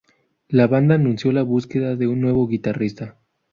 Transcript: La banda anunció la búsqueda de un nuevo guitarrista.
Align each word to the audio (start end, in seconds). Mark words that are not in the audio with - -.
La 0.59 0.65
banda 0.71 0.95
anunció 0.95 1.31
la 1.31 1.43
búsqueda 1.51 1.95
de 1.95 2.07
un 2.07 2.21
nuevo 2.21 2.47
guitarrista. 2.47 3.19